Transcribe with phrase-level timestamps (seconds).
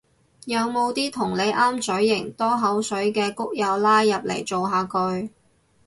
[0.45, 5.29] 有冇啲同你啱嘴型多口水嘅谷友拉入嚟造下句